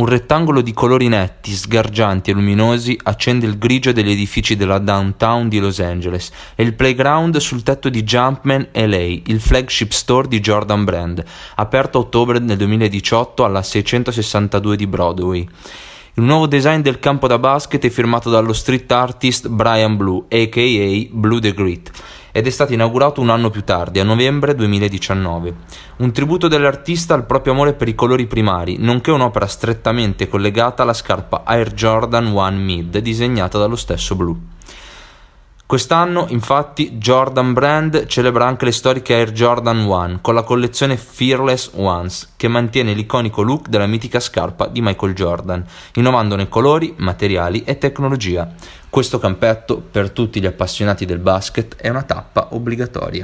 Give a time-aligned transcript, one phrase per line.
[0.00, 5.46] Un rettangolo di colori netti, sgargianti e luminosi accende il grigio degli edifici della downtown
[5.46, 10.40] di Los Angeles e il playground sul tetto di Jumpman LA, il flagship store di
[10.40, 11.22] Jordan Brand,
[11.56, 15.46] aperto a ottobre del 2018 alla 662 di Broadway.
[16.14, 21.08] Il nuovo design del campo da basket è firmato dallo street artist Brian Blue, aka
[21.10, 21.90] Blue the Great
[22.32, 25.54] ed è stato inaugurato un anno più tardi, a novembre 2019.
[25.96, 30.94] Un tributo dell'artista al proprio amore per i colori primari, nonché un'opera strettamente collegata alla
[30.94, 34.36] scarpa Air Jordan 1 Mid disegnata dallo stesso Blue.
[35.70, 41.70] Quest'anno, infatti, Jordan Brand celebra anche le storiche Air Jordan 1 con la collezione Fearless
[41.74, 45.64] Ones, che mantiene l'iconico look della mitica scarpa di Michael Jordan,
[45.94, 48.52] innovandone colori, materiali e tecnologia.
[48.90, 53.18] Questo campetto, per tutti gli appassionati del basket, è una tappa obbligatoria.